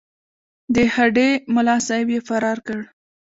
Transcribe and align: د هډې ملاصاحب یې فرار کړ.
د 0.75 0.75
هډې 0.93 1.29
ملاصاحب 1.55 2.07
یې 2.15 2.21
فرار 2.27 2.57
کړ. 2.67 2.79